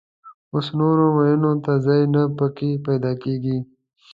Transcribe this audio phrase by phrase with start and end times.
[0.53, 3.57] اوس نورو مېنو ته ځای نه په کې پيدا کېږي.